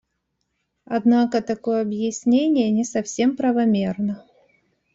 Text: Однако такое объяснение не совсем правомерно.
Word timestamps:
Однако 0.85 1.43
такое 1.43 1.79
объяснение 1.83 2.71
не 2.71 2.83
совсем 2.83 3.37
правомерно. 3.37 4.25